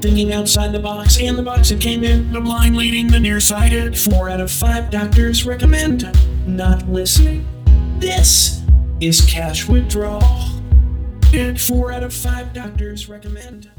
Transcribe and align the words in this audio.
Thinking 0.00 0.32
outside 0.32 0.72
the 0.72 0.78
box 0.78 1.20
and 1.20 1.36
the 1.36 1.42
box 1.42 1.70
it 1.70 1.78
came 1.78 2.04
in, 2.04 2.32
the 2.32 2.40
blind 2.40 2.74
leading 2.74 3.06
the 3.08 3.20
nearsighted. 3.20 3.98
Four 3.98 4.30
out 4.30 4.40
of 4.40 4.50
five 4.50 4.90
doctors 4.90 5.44
recommend 5.44 6.10
not 6.46 6.88
listening. 6.88 7.46
This 7.98 8.62
is 9.00 9.20
cash 9.20 9.68
withdrawal. 9.68 10.22
And 11.34 11.60
four 11.60 11.92
out 11.92 12.02
of 12.02 12.14
five 12.14 12.54
doctors 12.54 13.10
recommend. 13.10 13.70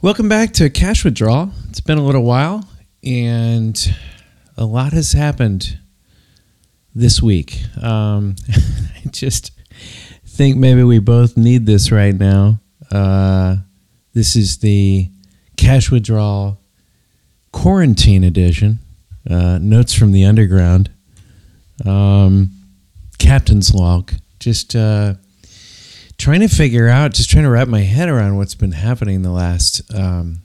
Welcome 0.00 0.30
back 0.30 0.52
to 0.54 0.70
Cash 0.70 1.04
Withdrawal. 1.04 1.50
It's 1.68 1.80
been 1.80 1.98
a 1.98 2.04
little 2.04 2.24
while, 2.24 2.66
and 3.04 3.78
a 4.56 4.64
lot 4.64 4.94
has 4.94 5.12
happened 5.12 5.78
this 6.94 7.20
week. 7.20 7.62
Um, 7.82 8.36
I 8.48 9.02
just 9.10 9.52
think 10.24 10.56
maybe 10.56 10.82
we 10.82 10.98
both 10.98 11.36
need 11.36 11.66
this 11.66 11.92
right 11.92 12.14
now. 12.14 12.58
Uh, 12.90 13.56
this 14.12 14.36
is 14.36 14.58
the 14.58 15.08
Cash 15.56 15.90
Withdrawal 15.90 16.60
Quarantine 17.52 18.24
Edition. 18.24 18.78
Uh, 19.28 19.58
notes 19.60 19.94
from 19.94 20.12
the 20.12 20.24
Underground. 20.24 20.90
Um, 21.84 22.50
Captain's 23.18 23.74
Log. 23.74 24.12
Just 24.38 24.74
uh, 24.74 25.14
trying 26.18 26.40
to 26.40 26.48
figure 26.48 26.88
out, 26.88 27.12
just 27.12 27.30
trying 27.30 27.44
to 27.44 27.50
wrap 27.50 27.68
my 27.68 27.82
head 27.82 28.08
around 28.08 28.36
what's 28.36 28.54
been 28.54 28.72
happening 28.72 29.22
the 29.22 29.30
last 29.30 29.82
um, 29.94 30.42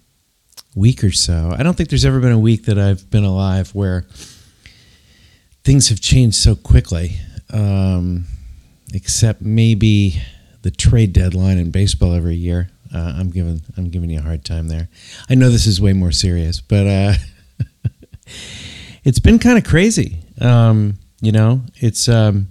week 0.76 1.04
or 1.04 1.12
so. 1.12 1.56
I 1.58 1.64
don't 1.64 1.76
think 1.76 1.90
there's 1.90 2.06
ever 2.06 2.20
been 2.20 2.34
a 2.34 2.40
week 2.40 2.66
that 2.66 2.78
I've 2.78 3.10
been 3.10 3.24
alive 3.24 3.74
where 3.74 4.06
things 5.64 5.90
have 5.90 6.02
changed 6.02 6.36
so 6.36 6.56
quickly, 6.56 7.18
um, 7.52 8.26
except 8.94 9.42
maybe 9.42 10.22
the 10.62 10.72
trade 10.72 11.14
deadline 11.14 11.58
in 11.58 11.72
baseball 11.72 12.14
every 12.14 12.36
year. 12.36 12.70
Uh, 12.96 13.14
I'm 13.18 13.30
giving 13.30 13.62
I'm 13.76 13.90
giving 13.90 14.10
you 14.10 14.20
a 14.20 14.24
hard 14.24 14.46
time 14.46 14.70
there. 14.70 14.88
I 15.30 15.36
know 15.36 15.50
this 15.50 15.68
is 15.68 15.82
way 15.82 15.92
more 15.92 16.14
serious, 16.14 16.62
but 16.62 16.88
uh, 16.88 17.14
it's 19.04 19.20
been 19.20 19.38
kind 19.38 19.58
of 19.58 19.66
crazy. 19.66 20.20
Um, 20.40 21.00
you 21.22 21.34
know, 21.34 21.62
it's 21.76 22.08
um, 22.08 22.48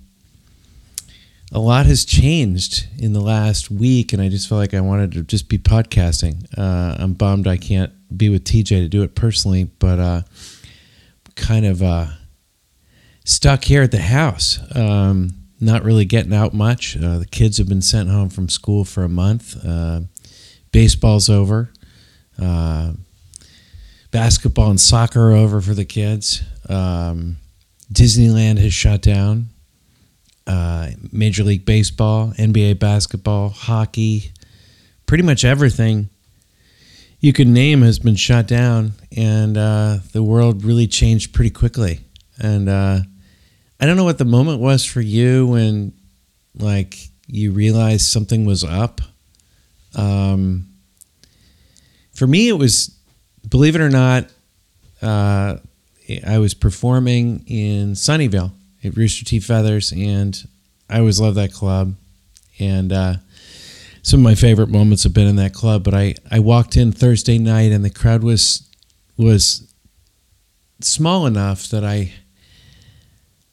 a 1.50 1.58
lot 1.58 1.86
has 1.86 2.04
changed 2.04 2.86
in 2.98 3.14
the 3.14 3.20
last 3.20 3.70
week, 3.70 4.12
and 4.12 4.20
I 4.20 4.28
just 4.28 4.48
felt 4.48 4.58
like 4.58 4.74
I 4.74 4.80
wanted 4.80 5.12
to 5.12 5.22
just 5.22 5.48
be 5.48 5.56
podcasting. 5.56 6.46
Uh, 6.58 6.96
I'm 6.98 7.14
bummed 7.14 7.46
I 7.46 7.56
can't 7.56 7.92
be 8.14 8.28
with 8.28 8.44
TJ 8.44 8.68
to 8.68 8.88
do 8.88 9.02
it 9.02 9.14
personally, 9.14 9.64
but 9.64 9.98
uh, 9.98 10.22
kind 11.36 11.64
of 11.64 11.82
uh, 11.82 12.06
stuck 13.24 13.64
here 13.64 13.82
at 13.82 13.92
the 13.92 14.02
house. 14.02 14.58
Um, 14.76 15.30
not 15.60 15.84
really 15.84 16.04
getting 16.04 16.34
out 16.34 16.52
much. 16.52 16.96
Uh, 16.96 17.18
the 17.18 17.26
kids 17.26 17.56
have 17.58 17.68
been 17.68 17.80
sent 17.80 18.10
home 18.10 18.28
from 18.28 18.48
school 18.48 18.84
for 18.84 19.02
a 19.02 19.08
month. 19.08 19.56
Uh, 19.64 20.00
baseball's 20.74 21.30
over. 21.30 21.70
Uh, 22.36 22.94
basketball 24.10 24.70
and 24.70 24.80
soccer 24.80 25.30
are 25.30 25.34
over 25.34 25.60
for 25.60 25.72
the 25.72 25.84
kids. 25.84 26.42
Um, 26.68 27.36
Disneyland 27.92 28.58
has 28.58 28.74
shut 28.74 29.00
down. 29.00 29.50
Uh, 30.48 30.90
Major 31.12 31.44
League 31.44 31.64
Baseball, 31.64 32.32
NBA 32.36 32.80
basketball, 32.80 33.50
hockey, 33.50 34.32
pretty 35.06 35.22
much 35.22 35.44
everything 35.44 36.10
you 37.20 37.32
could 37.32 37.48
name 37.48 37.80
has 37.82 37.98
been 38.00 38.16
shut 38.16 38.46
down, 38.48 38.92
and 39.16 39.56
uh, 39.56 39.98
the 40.12 40.22
world 40.22 40.64
really 40.64 40.88
changed 40.88 41.32
pretty 41.32 41.50
quickly. 41.50 42.00
And 42.38 42.68
uh, 42.68 42.98
I 43.80 43.86
don't 43.86 43.96
know 43.96 44.04
what 44.04 44.18
the 44.18 44.26
moment 44.26 44.60
was 44.60 44.84
for 44.84 45.00
you 45.00 45.46
when, 45.46 45.94
like, 46.58 46.98
you 47.26 47.52
realized 47.52 48.02
something 48.08 48.44
was 48.44 48.62
up. 48.64 49.00
Um, 49.94 50.43
for 52.24 52.28
me, 52.28 52.48
it 52.48 52.54
was, 52.54 52.98
believe 53.50 53.74
it 53.74 53.82
or 53.82 53.90
not, 53.90 54.30
uh, 55.02 55.58
I 56.26 56.38
was 56.38 56.54
performing 56.54 57.44
in 57.46 57.92
Sunnyvale 57.92 58.50
at 58.82 58.96
Rooster 58.96 59.26
T. 59.26 59.40
Feathers, 59.40 59.92
and 59.92 60.42
I 60.88 61.00
always 61.00 61.20
loved 61.20 61.36
that 61.36 61.52
club. 61.52 61.96
And 62.58 62.94
uh, 62.94 63.16
some 64.00 64.20
of 64.20 64.24
my 64.24 64.34
favorite 64.36 64.70
moments 64.70 65.02
have 65.02 65.12
been 65.12 65.26
in 65.26 65.36
that 65.36 65.52
club. 65.52 65.84
But 65.84 65.92
I, 65.92 66.14
I 66.30 66.38
walked 66.38 66.78
in 66.78 66.92
Thursday 66.92 67.36
night, 67.36 67.72
and 67.72 67.84
the 67.84 67.90
crowd 67.90 68.22
was 68.22 68.70
was 69.18 69.70
small 70.80 71.26
enough 71.26 71.68
that 71.68 71.84
I 71.84 72.10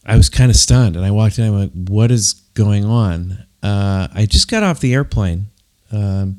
I 0.06 0.16
was 0.16 0.30
kind 0.30 0.50
of 0.50 0.56
stunned. 0.56 0.96
And 0.96 1.04
I 1.04 1.12
walked 1.12 1.38
in, 1.40 1.46
I'm 1.46 1.60
like, 1.60 1.72
"What 1.74 2.10
is 2.10 2.36
going 2.54 2.86
on?" 2.86 3.46
Uh, 3.62 4.08
I 4.14 4.26
just 4.28 4.50
got 4.50 4.64
off 4.64 4.80
the 4.80 4.94
airplane, 4.94 5.48
um, 5.92 6.38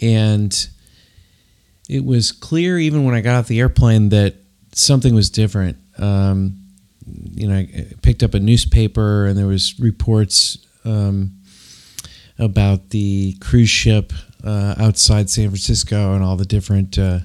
and 0.00 0.68
it 1.88 2.04
was 2.04 2.32
clear 2.32 2.78
even 2.78 3.04
when 3.04 3.14
I 3.14 3.20
got 3.20 3.36
off 3.36 3.48
the 3.48 3.60
airplane 3.60 4.08
that 4.10 4.36
something 4.72 5.14
was 5.14 5.30
different. 5.30 5.76
Um, 5.98 6.58
you 7.06 7.48
know, 7.48 7.56
I 7.56 7.86
picked 8.02 8.22
up 8.22 8.34
a 8.34 8.40
newspaper 8.40 9.26
and 9.26 9.36
there 9.36 9.46
was 9.46 9.78
reports 9.78 10.58
um, 10.84 11.38
about 12.38 12.90
the 12.90 13.36
cruise 13.40 13.70
ship 13.70 14.12
uh, 14.42 14.74
outside 14.78 15.30
San 15.30 15.48
Francisco 15.48 16.14
and 16.14 16.22
all 16.22 16.36
the 16.36 16.44
different 16.44 16.98
uh, 16.98 17.20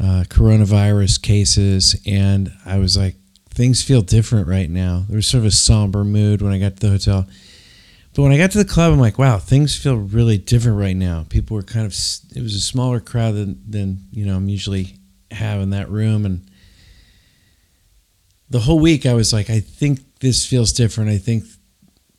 uh, 0.00 0.24
coronavirus 0.28 1.20
cases, 1.20 2.00
and 2.06 2.52
I 2.64 2.78
was 2.78 2.96
like, 2.96 3.16
things 3.50 3.82
feel 3.82 4.02
different 4.02 4.46
right 4.46 4.70
now. 4.70 5.04
There 5.08 5.16
was 5.16 5.26
sort 5.26 5.40
of 5.40 5.46
a 5.46 5.50
somber 5.50 6.04
mood 6.04 6.40
when 6.40 6.52
I 6.52 6.58
got 6.58 6.76
to 6.76 6.80
the 6.80 6.90
hotel. 6.90 7.26
But 8.18 8.24
when 8.24 8.32
I 8.32 8.36
got 8.36 8.50
to 8.50 8.58
the 8.58 8.64
club, 8.64 8.92
I'm 8.92 8.98
like, 8.98 9.16
wow, 9.16 9.38
things 9.38 9.76
feel 9.76 9.94
really 9.94 10.38
different 10.38 10.76
right 10.76 10.96
now. 10.96 11.24
People 11.28 11.54
were 11.54 11.62
kind 11.62 11.86
of, 11.86 11.92
it 12.34 12.42
was 12.42 12.56
a 12.56 12.60
smaller 12.60 12.98
crowd 12.98 13.36
than, 13.36 13.62
than 13.64 14.08
you 14.10 14.26
know, 14.26 14.34
I'm 14.34 14.48
usually 14.48 14.96
have 15.30 15.60
in 15.60 15.70
that 15.70 15.88
room. 15.88 16.26
And 16.26 16.50
the 18.50 18.58
whole 18.58 18.80
week 18.80 19.06
I 19.06 19.14
was 19.14 19.32
like, 19.32 19.50
I 19.50 19.60
think 19.60 20.18
this 20.18 20.44
feels 20.44 20.72
different. 20.72 21.10
I 21.10 21.18
think 21.18 21.44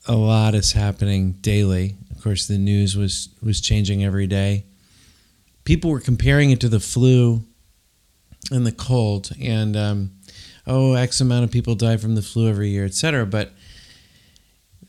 a 0.08 0.16
lot 0.16 0.56
is 0.56 0.72
happening 0.72 1.34
daily. 1.34 1.98
Of 2.16 2.24
course, 2.24 2.48
the 2.48 2.58
news 2.58 2.96
was 2.96 3.28
was 3.44 3.60
changing 3.60 4.02
every 4.02 4.26
day. 4.26 4.68
People 5.66 5.92
were 5.92 6.00
comparing 6.00 6.52
it 6.52 6.62
to 6.62 6.70
the 6.70 6.80
flu 6.80 7.44
and 8.52 8.66
the 8.66 8.72
cold, 8.72 9.32
and 9.42 9.76
um, 9.76 10.12
oh, 10.66 10.94
X 10.94 11.20
amount 11.20 11.44
of 11.44 11.52
people 11.52 11.76
die 11.76 11.98
from 11.98 12.16
the 12.16 12.22
flu 12.22 12.48
every 12.48 12.70
year, 12.70 12.86
etc. 12.86 13.26
But 13.26 13.52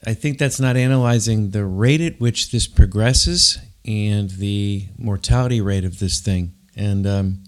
I 0.06 0.14
think 0.14 0.38
that's 0.38 0.58
not 0.58 0.76
analyzing 0.76 1.50
the 1.50 1.64
rate 1.64 2.00
at 2.00 2.20
which 2.20 2.50
this 2.50 2.66
progresses 2.66 3.58
and 3.84 4.30
the 4.30 4.86
mortality 4.96 5.60
rate 5.60 5.84
of 5.84 5.98
this 5.98 6.20
thing. 6.20 6.54
And 6.74 7.06
um, 7.06 7.42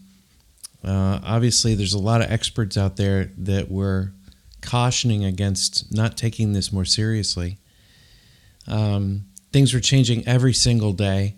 uh, 0.85 1.21
obviously, 1.25 1.75
there's 1.75 1.95
a 1.95 1.99
lot 1.99 2.21
of 2.21 2.31
experts 2.31 2.77
out 2.77 2.97
there 2.97 3.31
that 3.39 3.71
were 3.71 4.13
cautioning 4.61 5.25
against 5.25 5.93
not 5.95 6.17
taking 6.17 6.53
this 6.53 6.73
more 6.73 6.85
seriously. 6.85 7.59
Um, 8.67 9.25
things 9.53 9.73
were 9.73 9.81
changing 9.81 10.27
every 10.27 10.53
single 10.53 10.93
day. 10.93 11.37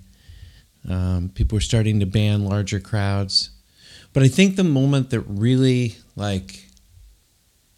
Um, 0.88 1.30
people 1.34 1.56
were 1.56 1.60
starting 1.60 2.00
to 2.00 2.06
ban 2.06 2.44
larger 2.44 2.80
crowds. 2.80 3.50
But 4.12 4.22
I 4.22 4.28
think 4.28 4.56
the 4.56 4.64
moment 4.64 5.10
that 5.10 5.20
really, 5.20 5.96
like, 6.16 6.63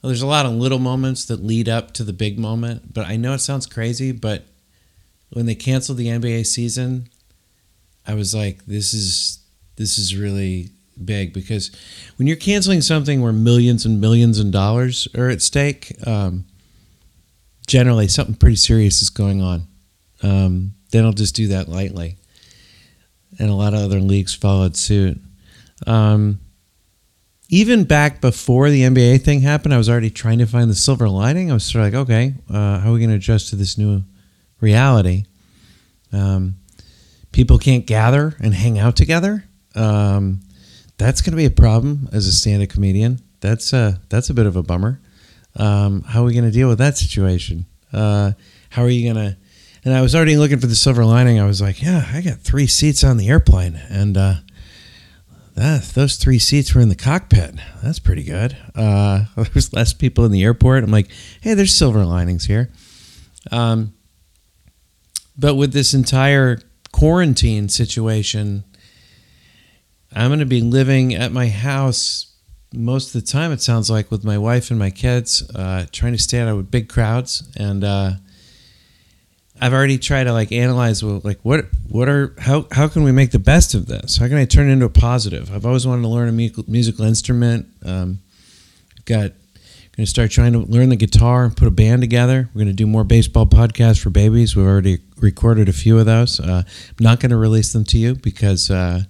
there's 0.07 0.23
a 0.23 0.27
lot 0.27 0.47
of 0.47 0.53
little 0.53 0.79
moments 0.79 1.25
that 1.27 1.45
lead 1.45 1.69
up 1.69 1.93
to 1.95 2.05
the 2.05 2.13
big 2.13 2.39
moment. 2.39 2.93
But 2.93 3.07
I 3.07 3.17
know 3.17 3.35
it 3.35 3.41
sounds 3.41 3.67
crazy, 3.67 4.13
but 4.13 4.45
when 5.31 5.47
they 5.47 5.55
canceled 5.55 5.99
the 5.99 6.09
NBA 6.09 6.47
season, 6.47 7.09
I 8.07 8.15
was 8.15 8.35
like, 8.35 8.65
this 8.67 8.95
is 8.95 9.39
this 9.77 9.99
is 9.99 10.17
really 10.17 10.71
big 11.05 11.35
because 11.35 11.71
when 12.17 12.27
you're 12.27 12.37
canceling 12.37 12.81
something 12.81 13.21
where 13.21 13.33
millions 13.33 13.85
and 13.85 14.01
millions 14.01 14.39
of 14.39 14.51
dollars 14.51 15.07
are 15.15 15.29
at 15.29 15.43
stake, 15.43 15.93
um, 16.07 16.47
generally 17.67 18.09
something 18.09 18.35
pretty 18.35 18.57
serious 18.57 19.03
is 19.03 19.11
going 19.11 19.43
on. 19.43 19.67
Um, 20.23 20.75
they 20.91 21.01
don't 21.01 21.19
just 21.19 21.35
do 21.35 21.49
that 21.49 21.69
lightly. 21.69 22.17
And 23.39 23.51
a 23.51 23.55
lot 23.55 23.75
of 23.75 23.81
other 23.81 24.01
leagues 24.01 24.35
followed 24.35 24.77
suit. 24.77 25.21
Um, 25.87 26.41
even 27.49 27.85
back 27.85 28.21
before 28.21 28.71
the 28.71 28.83
NBA 28.83 29.23
thing 29.23 29.41
happened, 29.41 29.73
I 29.73 29.79
was 29.79 29.89
already 29.89 30.11
trying 30.11 30.39
to 30.39 30.47
find 30.47 30.69
the 30.69 30.75
silver 30.75 31.09
lining. 31.09 31.51
I 31.51 31.55
was 31.55 31.65
sort 31.65 31.85
of 31.85 31.93
like, 31.93 32.03
okay, 32.03 32.35
uh, 32.51 32.81
how 32.81 32.91
are 32.91 32.93
we 32.93 32.99
going 32.99 33.11
to 33.11 33.17
adjust 33.17 33.51
to 33.51 33.57
this 33.57 33.79
new 33.79 34.03
reality? 34.61 35.25
Um, 36.13 36.57
people 37.33 37.59
can't 37.59 37.87
gather 37.87 38.35
and 38.41 38.53
hang 38.53 38.79
out 38.79 38.97
together. 38.97 39.45
Um, 39.75 40.41
that's 40.99 41.21
going 41.21 41.33
to 41.33 41.37
be 41.37 41.45
a 41.45 41.51
problem 41.51 42.09
as 42.13 42.27
a 42.27 42.33
stand-up 42.33 42.71
comedian. 42.71 43.21
That's 43.41 43.73
a 43.73 43.79
uh, 43.79 43.93
that's 44.09 44.31
a 44.31 44.35
bit 44.35 44.47
of 44.47 44.57
a 44.57 44.63
bummer. 44.63 45.01
Um, 45.55 46.03
how 46.03 46.23
are 46.23 46.25
we 46.25 46.33
going 46.33 46.47
to 46.47 46.51
deal 46.51 46.69
with 46.69 46.79
that 46.79 46.97
situation? 46.97 47.67
Uh, 47.93 48.33
how 48.71 48.83
are 48.83 48.89
you 48.89 49.13
going 49.13 49.25
to? 49.25 49.37
And 49.85 49.95
I 49.95 50.01
was 50.01 50.15
already 50.17 50.37
looking 50.37 50.59
for 50.59 50.67
the 50.67 50.75
silver 50.75 51.05
lining. 51.05 51.39
I 51.39 51.47
was 51.47 51.61
like, 51.61 51.81
yeah, 51.81 52.09
I 52.13 52.21
got 52.21 52.41
three 52.41 52.67
seats 52.67 53.05
on 53.05 53.19
the 53.19 53.29
airplane, 53.29 53.81
and 53.89 54.17
uh, 54.17 54.35
that 55.57 55.85
those 55.95 56.17
three 56.17 56.39
seats 56.39 56.75
were 56.75 56.83
in 56.83 56.91
the 56.91 56.95
cockpit. 56.95 57.55
That's 57.83 57.99
pretty 57.99 58.23
good. 58.23 58.57
Uh, 58.75 59.25
there 59.37 59.47
was 59.55 59.73
less 59.73 59.93
people 59.93 60.25
in 60.25 60.33
the 60.33 60.45
airport. 60.45 60.85
I'm 60.85 60.91
like, 60.91 61.09
hey, 61.41 61.55
there's 61.55 61.75
silver 61.75 62.05
linings 62.05 62.45
here. 62.45 62.71
Um, 63.51 63.95
but 65.37 65.55
with 65.55 65.73
this 65.73 65.95
entire 65.95 66.61
quarantine 66.93 67.69
situation, 67.69 68.65
I'm 70.13 70.29
going 70.29 70.41
to 70.41 70.47
be 70.47 70.61
living 70.61 71.15
at 71.15 71.33
my 71.33 71.49
house 71.49 72.35
most 72.73 73.15
of 73.15 73.21
the 73.21 73.27
time. 73.27 73.51
It 73.51 73.63
sounds 73.63 73.89
like 73.89 74.11
with 74.11 74.25
my 74.25 74.39
wife 74.39 74.71
and 74.71 74.79
my 74.79 74.91
kids, 74.91 75.43
uh, 75.55 75.87
trying 75.91 76.13
to 76.13 76.19
stay 76.19 76.41
out 76.41 76.49
of 76.49 76.71
big 76.71 76.89
crowds, 76.89 77.51
and 77.57 77.83
uh, 77.83 78.13
I've 79.61 79.73
already 79.73 79.99
tried 79.99 80.25
to 80.25 80.33
like 80.33 80.53
analyze 80.53 81.03
well, 81.03 81.21
like 81.25 81.41
what 81.43 81.67
what 81.89 82.09
are 82.09 82.35
how 82.39 82.67
how 82.71 82.89
can 82.89 83.05
we 83.05 83.13
make 83.13 83.31
the 83.31 83.39
best 83.39 83.75
of 83.75 83.87
this? 83.87 84.19
How 84.19 84.29
can 84.29 84.37
I 84.37 84.45
turn 84.45 84.69
it 84.69 84.73
into 84.73 84.87
a 84.87 84.91
positive? 84.91 85.53
I've 85.53 85.65
always 85.65 85.87
wanted 85.87 86.03
to 86.03 86.09
learn 86.09 86.29
a 86.29 86.33
musical, 86.33 87.05
instrument. 87.05 87.67
Um, 87.85 88.21
got 89.05 89.33
going 89.97 90.05
to 90.05 90.11
start 90.11 90.31
trying 90.31 90.53
to 90.53 90.59
learn 90.59 90.91
the 90.91 90.97
guitar 90.97 91.45
and 91.45 91.57
put 91.57 91.67
a 91.67 91.71
band 91.71 92.03
together. 92.03 92.51
We're 92.53 92.59
going 92.65 92.67
to 92.67 92.75
do 92.75 92.87
more 92.87 93.05
baseball 93.05 93.47
podcasts 93.47 93.99
for 93.99 94.11
babies. 94.11 94.55
We've 94.55 94.67
already 94.67 94.99
recorded 95.21 95.71
a 95.71 95.73
few 95.73 95.99
of 95.99 96.05
those. 96.05 96.39
Uh, 96.39 96.63
I'm 96.67 96.95
not 97.01 97.19
going 97.21 97.31
to 97.31 97.37
release 97.37 97.73
them 97.73 97.85
to 97.85 97.99
you 97.99 98.15
because, 98.15 98.71
uh, 98.71 99.05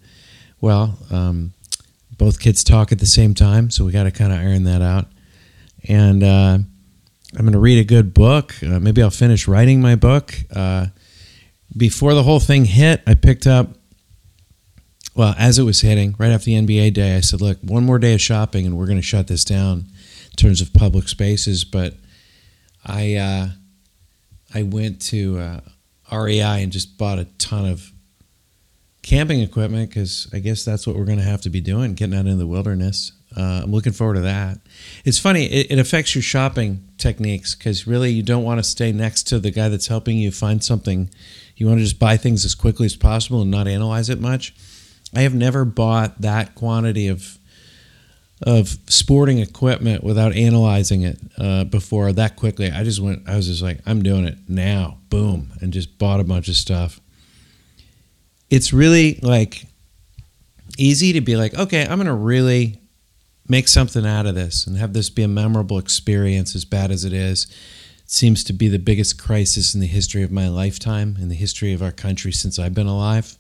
well, 0.61 0.97
um, 1.11 1.55
both 2.17 2.39
kids 2.39 2.63
talk 2.63 2.93
at 2.93 3.01
the 3.01 3.07
same 3.07 3.35
time, 3.35 3.69
so 3.71 3.85
we 3.85 3.91
got 3.91 4.05
to 4.05 4.13
kind 4.13 4.33
of 4.33 4.39
iron 4.39 4.63
that 4.65 4.81
out. 4.81 5.09
And 5.89 6.23
uh, 6.23 6.59
I'm 7.35 7.43
going 7.43 7.53
to 7.53 7.59
read 7.59 7.79
a 7.79 7.85
good 7.85 8.15
book. 8.15 8.55
Uh, 8.63 8.79
maybe 8.79 9.03
I'll 9.03 9.11
finish 9.11 9.49
writing 9.49 9.81
my 9.81 9.95
book. 9.95 10.35
Uh, 10.55 10.87
before 11.77 12.15
the 12.15 12.23
whole 12.23 12.41
thing 12.41 12.65
hit, 12.65 13.03
I 13.07 13.15
picked 13.15 13.47
up. 13.47 13.69
Well, 15.15 15.35
as 15.39 15.59
it 15.59 15.65
was 15.65 15.81
hitting, 15.81 16.15
right 16.19 16.31
after 16.31 16.47
the 16.47 16.55
NBA 16.55 16.93
day, 16.95 17.17
I 17.17 17.21
said, 17.21 17.41
"Look, 17.41 17.59
one 17.63 17.85
more 17.85 17.99
day 17.99 18.15
of 18.15 18.21
shopping, 18.21 18.67
and 18.67 18.77
we're 18.77 18.87
going 18.87 18.99
to 18.99 19.03
shut 19.03 19.27
this 19.27 19.45
down." 19.45 19.87
In 20.31 20.37
terms 20.37 20.61
of 20.61 20.73
public 20.75 21.09
spaces. 21.09 21.65
But 21.65 21.95
I 22.85 23.15
uh, 23.15 23.49
I 24.55 24.63
went 24.63 25.01
to 25.03 25.39
uh, 25.39 25.61
REI 26.13 26.63
and 26.63 26.71
just 26.71 26.99
bought 26.99 27.19
a 27.19 27.25
ton 27.39 27.67
of 27.67 27.91
camping 29.03 29.41
equipment 29.41 29.89
because 29.89 30.29
I 30.33 30.39
guess 30.39 30.65
that's 30.65 30.87
what 30.87 30.97
we're 30.97 31.05
going 31.05 31.19
to 31.19 31.25
have 31.25 31.43
to 31.43 31.51
be 31.51 31.61
doing, 31.61 31.95
getting 31.95 32.15
out 32.15 32.27
into 32.27 32.37
the 32.37 32.47
wilderness. 32.47 33.13
Uh, 33.37 33.61
I'm 33.65 33.73
looking 33.73 33.93
forward 33.93 34.15
to 34.15 34.21
that. 34.23 34.59
It's 35.05 35.19
funny; 35.19 35.45
it, 35.47 35.73
it 35.73 35.79
affects 35.79 36.15
your 36.15 36.23
shopping 36.23 36.89
techniques 36.99 37.55
because 37.55 37.87
really 37.87 38.11
you 38.11 38.23
don't 38.23 38.45
want 38.45 38.59
to 38.59 38.65
stay 38.65 38.93
next 38.93 39.25
to 39.25 39.39
the 39.39 39.51
guy 39.51 39.69
that's 39.69 39.89
helping 39.89 40.19
you 40.19 40.31
find 40.31 40.63
something. 40.65 41.11
You 41.57 41.67
want 41.67 41.79
to 41.79 41.85
just 41.85 41.99
buy 41.99 42.17
things 42.17 42.45
as 42.45 42.55
quickly 42.55 42.87
as 42.87 42.97
possible 42.97 43.43
and 43.43 43.51
not 43.51 43.69
analyze 43.69 44.11
it 44.11 44.21
much. 44.21 44.55
I 45.15 45.21
have 45.21 45.35
never 45.35 45.65
bought 45.65 46.21
that 46.21 46.55
quantity 46.55 47.09
of 47.09 47.39
of 48.43 48.77
sporting 48.87 49.39
equipment 49.39 50.05
without 50.05 50.35
analyzing 50.35 51.03
it 51.03 51.19
uh, 51.39 51.65
before 51.65 52.13
that 52.13 52.37
quickly. 52.37 52.71
I 52.71 52.85
just 52.85 53.01
went, 53.01 53.27
I 53.27 53.35
was 53.35 53.47
just 53.47 53.63
like, 53.63 53.81
I'm 53.87 54.03
doing 54.03 54.27
it 54.27 54.37
now, 54.47 54.99
boom, 55.09 55.53
and 55.61 55.73
just 55.73 55.99
bought 55.99 56.21
a 56.21 56.25
bunch 56.25 56.49
of 56.49 56.55
stuff. 56.55 57.01
It's 58.51 58.73
really 58.73 59.19
like 59.23 59.65
easy 60.77 61.15
to 61.15 61.21
be 61.21 61.37
like, 61.37 61.55
okay, 61.55 61.87
I'm 61.87 62.03
to 62.05 62.13
really 62.13 62.79
make 63.49 63.69
something 63.69 64.07
out 64.07 64.27
of 64.27 64.35
this 64.35 64.67
and 64.67 64.77
have 64.77 64.93
this 64.93 65.11
be 65.11 65.23
a 65.23 65.29
memorable 65.29 65.79
experience, 65.79 66.55
as 66.55 66.65
bad 66.65 66.91
as 66.91 67.05
it 67.05 67.13
is. 67.13 67.45
It 68.05 68.11
seems 68.11 68.45
to 68.45 68.53
be 68.53 68.69
the 68.69 68.79
biggest 68.79 69.23
crisis 69.23 69.75
in 69.75 69.81
the 69.81 69.87
history 69.87 70.23
of 70.23 70.31
my 70.31 70.49
lifetime, 70.49 71.17
in 71.21 71.29
the 71.29 71.35
history 71.35 71.73
of 71.73 71.83
our 71.83 71.93
country 71.93 72.33
since 72.33 72.59
I've 72.59 72.75
been 72.75 72.87
alive. 72.87 73.37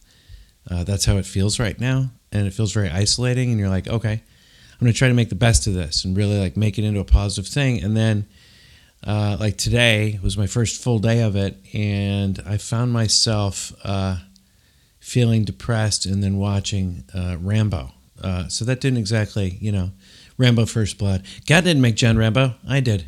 Uh, 0.68 0.84
that's 0.84 1.04
how 1.04 1.16
it 1.16 1.26
feels 1.26 1.58
right 1.58 1.78
now. 1.78 2.10
And 2.32 2.46
it 2.46 2.52
feels 2.52 2.72
very 2.72 2.90
isolating. 2.90 3.50
And 3.50 3.60
you're 3.60 3.68
like, 3.68 3.88
okay, 3.88 4.12
I'm 4.12 4.80
going 4.80 4.92
to 4.92 4.98
try 4.98 5.08
to 5.08 5.14
make 5.14 5.28
the 5.28 5.34
best 5.34 5.66
of 5.66 5.74
this 5.74 6.04
and 6.04 6.16
really 6.16 6.38
like 6.38 6.56
make 6.56 6.78
it 6.78 6.84
into 6.84 7.00
a 7.00 7.04
positive 7.04 7.50
thing. 7.50 7.82
And 7.82 7.96
then, 7.96 8.26
uh, 9.06 9.36
like 9.38 9.56
today 9.56 10.18
was 10.22 10.36
my 10.36 10.46
first 10.46 10.82
full 10.82 10.98
day 10.98 11.22
of 11.22 11.36
it, 11.36 11.56
and 11.72 12.42
I 12.44 12.56
found 12.56 12.92
myself 12.92 13.72
uh, 13.84 14.18
feeling 14.98 15.44
depressed 15.44 16.06
and 16.06 16.22
then 16.22 16.38
watching 16.38 17.04
uh, 17.14 17.36
Rambo. 17.40 17.92
Uh, 18.20 18.48
so 18.48 18.64
that 18.64 18.80
didn't 18.80 18.98
exactly, 18.98 19.58
you 19.60 19.70
know, 19.70 19.92
Rambo 20.38 20.66
First 20.66 20.98
Blood. 20.98 21.24
God 21.46 21.64
didn't 21.64 21.82
make 21.82 21.96
John 21.96 22.16
Rambo. 22.16 22.54
I 22.68 22.80
did. 22.80 23.06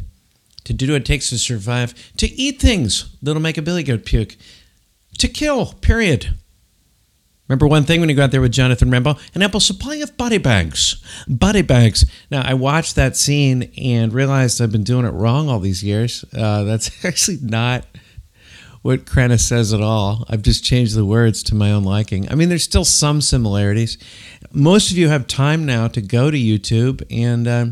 To 0.65 0.73
do 0.73 0.93
what 0.93 1.03
it 1.03 1.07
takes 1.07 1.31
to 1.31 1.39
survive, 1.39 1.95
to 2.17 2.29
eat 2.29 2.61
things 2.61 3.17
that'll 3.23 3.41
make 3.41 3.59
a 3.59 3.63
billy 3.63 3.83
goat 3.83 4.05
puke, 4.05 4.37
to 5.19 5.29
kill, 5.29 5.73
period. 5.81 6.35
Remember 7.49 7.67
one 7.67 7.85
thing 7.85 8.01
when 8.01 8.11
you 8.11 8.15
go 8.15 8.25
out 8.25 8.31
there 8.31 8.43
with 8.43 8.53
Jonathan 8.53 8.91
Rambo? 8.91 9.17
An 9.35 9.43
ample 9.43 9.61
supply 9.61 9.97
of 9.97 10.15
body 10.19 10.37
bags. 10.37 11.03
Body 11.27 11.63
bags. 11.63 12.05
Now, 12.31 12.43
I 12.45 12.53
watched 12.53 12.95
that 12.97 13.17
scene 13.17 13.73
and 13.79 14.13
realized 14.13 14.61
I've 14.61 14.71
been 14.71 14.85
doing 14.85 15.07
it 15.07 15.11
wrong 15.11 15.49
all 15.49 15.59
these 15.59 15.83
years. 15.83 16.27
Uh, 16.37 16.65
that's 16.65 17.05
actually 17.05 17.39
not 17.41 17.87
what 18.83 19.05
Krennis 19.05 19.41
says 19.41 19.73
at 19.73 19.81
all. 19.81 20.25
I've 20.29 20.43
just 20.43 20.65
changed 20.65 20.95
the 20.95 21.05
words 21.05 21.43
to 21.45 21.55
my 21.55 21.73
own 21.73 21.85
liking. 21.85 22.31
I 22.31 22.35
mean, 22.35 22.49
there's 22.49 22.65
still 22.65 22.85
some 22.85 23.21
similarities. 23.21 23.99
Most 24.53 24.91
of 24.91 24.97
you 24.97 25.09
have 25.09 25.27
time 25.27 25.67
now 25.67 25.89
to 25.89 26.01
go 26.01 26.31
to 26.31 26.37
YouTube 26.37 27.03
and, 27.11 27.49
uh, 27.49 27.67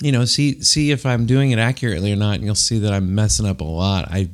you 0.00 0.12
know, 0.12 0.24
see 0.24 0.60
see 0.62 0.90
if 0.90 1.06
I'm 1.06 1.24
doing 1.24 1.52
it 1.52 1.58
accurately 1.58 2.12
or 2.12 2.16
not, 2.16 2.36
and 2.36 2.44
you'll 2.44 2.54
see 2.54 2.78
that 2.80 2.92
I'm 2.92 3.14
messing 3.14 3.46
up 3.46 3.60
a 3.60 3.64
lot. 3.64 4.08
I 4.10 4.30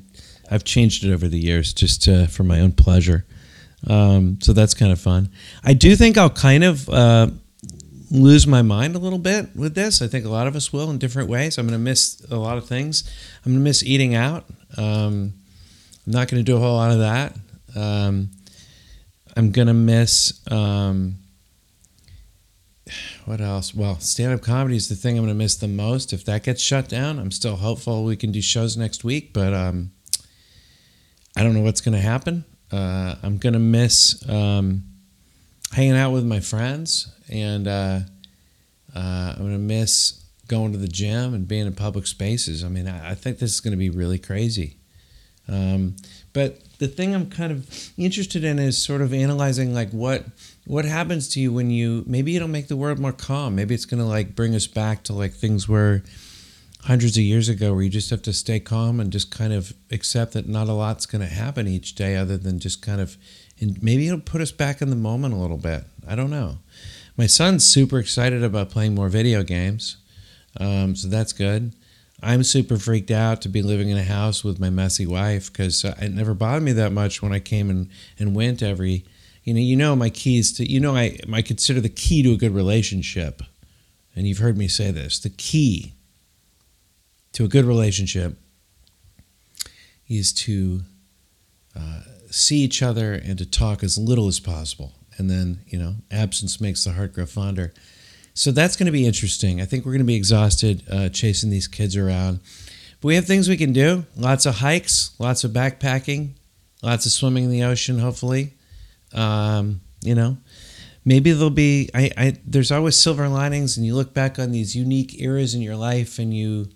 I've 0.50 0.64
changed 0.64 1.04
it 1.04 1.12
over 1.12 1.28
the 1.28 1.38
years 1.38 1.72
just 1.72 2.02
to, 2.04 2.26
for 2.26 2.42
my 2.42 2.60
own 2.60 2.72
pleasure. 2.72 3.24
Um, 3.86 4.38
so 4.42 4.52
that's 4.52 4.74
kind 4.74 4.90
of 4.92 5.00
fun. 5.00 5.30
I 5.62 5.74
do 5.74 5.94
think 5.96 6.18
I'll 6.18 6.28
kind 6.28 6.64
of 6.64 6.88
uh, 6.88 7.28
lose 8.10 8.46
my 8.46 8.62
mind 8.62 8.96
a 8.96 8.98
little 8.98 9.18
bit 9.18 9.54
with 9.54 9.74
this. 9.74 10.02
I 10.02 10.08
think 10.08 10.24
a 10.24 10.28
lot 10.28 10.46
of 10.46 10.56
us 10.56 10.72
will 10.72 10.90
in 10.90 10.98
different 10.98 11.28
ways. 11.28 11.56
I'm 11.56 11.66
going 11.66 11.78
to 11.78 11.82
miss 11.82 12.20
a 12.30 12.36
lot 12.36 12.58
of 12.58 12.66
things. 12.66 13.08
I'm 13.44 13.52
going 13.52 13.60
to 13.60 13.64
miss 13.64 13.84
eating 13.84 14.14
out. 14.14 14.44
Um, 14.76 15.32
I'm 16.06 16.12
not 16.12 16.28
going 16.28 16.42
to 16.42 16.44
do 16.44 16.56
a 16.56 16.60
whole 16.60 16.76
lot 16.76 16.90
of 16.90 16.98
that. 16.98 17.36
Um, 17.76 18.30
I'm 19.36 19.52
going 19.52 19.68
to 19.68 19.74
miss. 19.74 20.40
Um, 20.50 21.16
what 23.24 23.40
else? 23.40 23.74
Well, 23.74 24.00
stand 24.00 24.32
up 24.32 24.42
comedy 24.42 24.76
is 24.76 24.88
the 24.88 24.96
thing 24.96 25.16
I'm 25.16 25.24
going 25.24 25.34
to 25.34 25.38
miss 25.38 25.56
the 25.56 25.68
most. 25.68 26.12
If 26.12 26.24
that 26.24 26.42
gets 26.42 26.60
shut 26.60 26.88
down, 26.88 27.18
I'm 27.18 27.30
still 27.30 27.56
hopeful 27.56 28.04
we 28.04 28.16
can 28.16 28.32
do 28.32 28.42
shows 28.42 28.76
next 28.76 29.04
week, 29.04 29.32
but 29.32 29.54
um, 29.54 29.92
I 31.36 31.44
don't 31.44 31.54
know 31.54 31.62
what's 31.62 31.80
going 31.80 31.94
to 31.94 32.00
happen. 32.00 32.44
Uh, 32.72 33.16
I'm 33.22 33.38
gonna 33.38 33.58
miss 33.58 34.28
um, 34.28 34.84
hanging 35.72 35.96
out 35.96 36.12
with 36.12 36.24
my 36.24 36.38
friends, 36.40 37.12
and 37.28 37.66
uh, 37.66 38.00
uh, 38.94 39.34
I'm 39.36 39.38
gonna 39.38 39.58
miss 39.58 40.19
going 40.50 40.72
to 40.72 40.78
the 40.78 40.88
gym 40.88 41.32
and 41.32 41.46
being 41.46 41.66
in 41.66 41.74
public 41.74 42.06
spaces. 42.06 42.64
I 42.64 42.68
mean, 42.68 42.88
I, 42.88 43.12
I 43.12 43.14
think 43.14 43.38
this 43.38 43.54
is 43.54 43.60
gonna 43.60 43.76
be 43.76 43.88
really 43.88 44.18
crazy. 44.18 44.76
Um, 45.48 45.96
but 46.32 46.60
the 46.78 46.88
thing 46.88 47.14
I'm 47.14 47.30
kind 47.30 47.52
of 47.52 47.90
interested 47.96 48.44
in 48.44 48.58
is 48.58 48.76
sort 48.76 49.00
of 49.00 49.14
analyzing 49.14 49.72
like 49.72 49.90
what 49.90 50.24
what 50.66 50.84
happens 50.84 51.28
to 51.30 51.40
you 51.40 51.52
when 51.52 51.70
you 51.70 52.04
maybe 52.06 52.36
it'll 52.36 52.48
make 52.48 52.68
the 52.68 52.76
world 52.76 52.98
more 52.98 53.12
calm. 53.12 53.54
Maybe 53.54 53.74
it's 53.74 53.86
gonna 53.86 54.06
like 54.06 54.34
bring 54.34 54.54
us 54.54 54.66
back 54.66 55.04
to 55.04 55.12
like 55.12 55.32
things 55.32 55.68
where 55.68 56.02
hundreds 56.84 57.16
of 57.16 57.22
years 57.22 57.48
ago 57.48 57.74
where 57.74 57.82
you 57.82 57.90
just 57.90 58.10
have 58.10 58.22
to 58.22 58.32
stay 58.32 58.58
calm 58.58 59.00
and 59.00 59.12
just 59.12 59.30
kind 59.30 59.52
of 59.52 59.74
accept 59.90 60.32
that 60.32 60.48
not 60.48 60.68
a 60.68 60.72
lot's 60.72 61.06
going 61.06 61.20
to 61.20 61.32
happen 61.32 61.68
each 61.68 61.94
day 61.94 62.16
other 62.16 62.38
than 62.38 62.58
just 62.58 62.80
kind 62.80 63.00
of 63.00 63.18
and 63.60 63.82
maybe 63.82 64.06
it'll 64.06 64.18
put 64.18 64.40
us 64.40 64.50
back 64.50 64.80
in 64.80 64.88
the 64.88 64.96
moment 64.96 65.34
a 65.34 65.36
little 65.36 65.58
bit 65.58 65.84
i 66.08 66.14
don't 66.14 66.30
know 66.30 66.56
my 67.18 67.26
son's 67.26 67.66
super 67.66 67.98
excited 67.98 68.42
about 68.42 68.70
playing 68.70 68.94
more 68.94 69.10
video 69.10 69.42
games 69.42 69.98
um, 70.58 70.94
so 70.96 71.08
that's 71.08 71.32
good 71.32 71.72
i'm 72.22 72.42
super 72.42 72.76
freaked 72.76 73.10
out 73.10 73.40
to 73.40 73.48
be 73.48 73.62
living 73.62 73.88
in 73.88 73.96
a 73.96 74.04
house 74.04 74.42
with 74.42 74.58
my 74.58 74.70
messy 74.70 75.06
wife 75.06 75.52
because 75.52 75.84
it 75.84 76.12
never 76.12 76.34
bothered 76.34 76.62
me 76.62 76.72
that 76.72 76.92
much 76.92 77.22
when 77.22 77.32
i 77.32 77.38
came 77.38 77.70
and, 77.70 77.88
and 78.18 78.34
went 78.34 78.62
every 78.62 79.04
you 79.44 79.54
know 79.54 79.60
you 79.60 79.76
know 79.76 79.96
my 79.96 80.10
keys 80.10 80.52
to 80.52 80.70
you 80.70 80.80
know 80.80 80.94
i 80.94 81.18
i 81.32 81.42
consider 81.42 81.80
the 81.80 81.88
key 81.88 82.22
to 82.22 82.32
a 82.32 82.36
good 82.36 82.54
relationship 82.54 83.42
and 84.14 84.26
you've 84.26 84.38
heard 84.38 84.58
me 84.58 84.68
say 84.68 84.90
this 84.90 85.18
the 85.18 85.30
key 85.30 85.94
to 87.32 87.44
a 87.44 87.48
good 87.48 87.64
relationship 87.64 88.36
is 90.08 90.32
to 90.32 90.80
uh, 91.76 92.00
see 92.30 92.58
each 92.58 92.82
other 92.82 93.14
and 93.14 93.38
to 93.38 93.46
talk 93.46 93.82
as 93.82 93.96
little 93.96 94.26
as 94.26 94.40
possible. 94.40 94.92
And 95.16 95.30
then, 95.30 95.60
you 95.66 95.78
know, 95.78 95.96
absence 96.10 96.60
makes 96.60 96.84
the 96.84 96.92
heart 96.92 97.12
grow 97.12 97.26
fonder. 97.26 97.72
So 98.40 98.52
that's 98.52 98.74
going 98.74 98.86
to 98.86 98.92
be 98.92 99.04
interesting. 99.04 99.60
I 99.60 99.66
think 99.66 99.84
we're 99.84 99.92
going 99.92 99.98
to 99.98 100.06
be 100.06 100.14
exhausted 100.14 100.82
uh, 100.90 101.10
chasing 101.10 101.50
these 101.50 101.68
kids 101.68 101.94
around. 101.94 102.40
But 103.02 103.08
we 103.08 103.14
have 103.16 103.26
things 103.26 103.50
we 103.50 103.58
can 103.58 103.74
do 103.74 104.06
lots 104.16 104.46
of 104.46 104.54
hikes, 104.54 105.10
lots 105.18 105.44
of 105.44 105.50
backpacking, 105.50 106.30
lots 106.82 107.04
of 107.04 107.12
swimming 107.12 107.44
in 107.44 107.50
the 107.50 107.64
ocean, 107.64 107.98
hopefully. 107.98 108.54
Um, 109.12 109.82
you 110.00 110.14
know, 110.14 110.38
maybe 111.04 111.32
there'll 111.32 111.50
be, 111.50 111.90
I, 111.94 112.10
I, 112.16 112.36
there's 112.46 112.72
always 112.72 112.96
silver 112.96 113.28
linings, 113.28 113.76
and 113.76 113.84
you 113.84 113.94
look 113.94 114.14
back 114.14 114.38
on 114.38 114.52
these 114.52 114.74
unique 114.74 115.20
eras 115.20 115.54
in 115.54 115.60
your 115.60 115.76
life 115.76 116.18
and 116.18 116.32
you, 116.32 116.70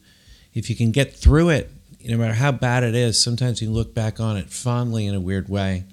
if 0.52 0.68
you 0.68 0.76
can 0.76 0.90
get 0.90 1.14
through 1.14 1.48
it, 1.48 1.70
no 2.04 2.18
matter 2.18 2.34
how 2.34 2.52
bad 2.52 2.82
it 2.82 2.94
is, 2.94 3.24
sometimes 3.24 3.62
you 3.62 3.70
look 3.70 3.94
back 3.94 4.20
on 4.20 4.36
it 4.36 4.50
fondly 4.50 5.06
in 5.06 5.14
a 5.14 5.20
weird 5.20 5.48
way. 5.48 5.84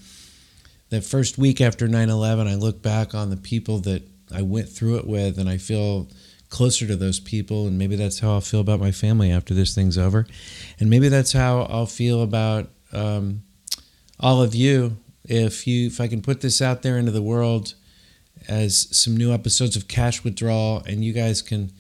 That 0.90 1.06
first 1.06 1.38
week 1.38 1.62
after 1.62 1.88
9 1.88 2.10
11, 2.10 2.46
I 2.46 2.56
look 2.56 2.82
back 2.82 3.16
on 3.16 3.30
the 3.30 3.38
people 3.38 3.78
that 3.80 4.11
I 4.34 4.42
went 4.42 4.70
through 4.70 4.98
it 4.98 5.08
with, 5.08 5.38
and 5.38 5.50
I 5.50 5.58
feel 5.58 6.08
closer 6.50 6.86
to 6.86 6.96
those 6.96 7.20
people. 7.20 7.68
And 7.68 7.78
maybe 7.78 7.96
that's 7.96 8.20
how 8.20 8.32
I'll 8.32 8.42
feel 8.42 8.60
about 8.60 8.80
my 8.80 8.92
family 8.92 9.32
after 9.32 9.54
this 9.54 9.74
thing's 9.74 9.98
over. 9.98 10.26
And 10.80 10.90
maybe 10.90 11.08
that's 11.08 11.34
how 11.34 11.62
I'll 11.64 11.86
feel 11.86 12.22
about 12.22 12.70
um, 12.94 13.44
all 14.20 14.42
of 14.42 14.54
you 14.54 14.98
if 15.26 15.68
you 15.68 15.88
if 15.88 16.02
I 16.02 16.08
can 16.08 16.22
put 16.22 16.42
this 16.42 16.62
out 16.62 16.82
there 16.82 16.98
into 16.98 17.12
the 17.12 17.22
world 17.22 17.76
as 18.48 18.88
some 18.96 19.16
new 19.16 19.32
episodes 19.32 19.76
of 19.76 19.88
Cash 19.88 20.24
Withdrawal, 20.24 20.84
and 20.86 21.04
you 21.04 21.14
guys 21.14 21.42
can 21.42 21.72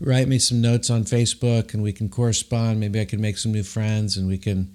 write 0.00 0.28
me 0.28 0.38
some 0.38 0.60
notes 0.60 0.90
on 0.90 1.04
Facebook, 1.04 1.74
and 1.74 1.82
we 1.82 1.92
can 1.92 2.08
correspond. 2.08 2.80
Maybe 2.80 3.00
I 3.00 3.04
can 3.04 3.20
make 3.20 3.38
some 3.38 3.52
new 3.52 3.62
friends, 3.62 4.16
and 4.16 4.26
we 4.26 4.38
can 4.38 4.74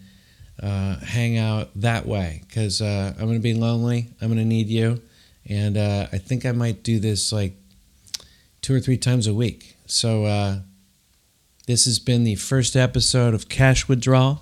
uh, 0.61 0.99
hang 0.99 1.37
out 1.37 1.69
that 1.75 2.05
way. 2.05 2.43
Because 2.47 2.81
uh, 2.81 3.13
I'm 3.17 3.25
going 3.25 3.39
to 3.39 3.43
be 3.43 3.53
lonely. 3.53 4.09
I'm 4.21 4.27
going 4.27 4.37
to 4.37 4.45
need 4.45 4.67
you, 4.67 5.01
and 5.47 5.77
uh, 5.77 6.07
I 6.11 6.17
think 6.17 6.45
I 6.45 6.51
might 6.51 6.83
do 6.83 6.99
this 6.99 7.31
like 7.31 7.55
two 8.61 8.73
or 8.73 8.79
three 8.79 8.97
times 8.97 9.27
a 9.27 9.33
week. 9.33 9.75
So 9.85 10.25
uh, 10.25 10.59
this 11.67 11.85
has 11.85 11.99
been 11.99 12.23
the 12.23 12.35
first 12.35 12.75
episode 12.75 13.33
of 13.33 13.49
Cash 13.49 13.87
Withdrawal, 13.87 14.41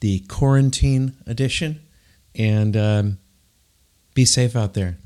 the 0.00 0.20
quarantine 0.28 1.14
edition, 1.26 1.80
and 2.34 2.76
um, 2.76 3.18
be 4.12 4.24
safe 4.24 4.54
out 4.54 4.74
there. 4.74 4.98